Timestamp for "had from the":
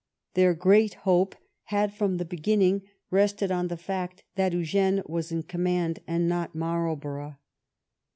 1.65-2.25